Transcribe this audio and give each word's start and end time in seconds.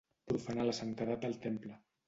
Profanar 0.31 0.65
la 0.69 0.75
santedat 0.79 1.23
del 1.29 1.39
temple. 1.47 1.81